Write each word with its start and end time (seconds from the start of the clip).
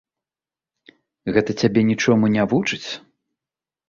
Гэта 1.35 1.51
цябе 1.63 1.83
нічому 1.89 2.25
не 2.37 2.43
вучыць? 2.55 2.81